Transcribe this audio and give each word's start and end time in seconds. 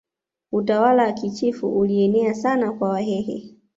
utawala 0.51 1.03
wa 1.03 1.11
kichifu 1.13 1.77
ulienea 1.79 2.33
sana 2.33 2.71
kwa 2.71 2.89
wahehe 2.89 3.55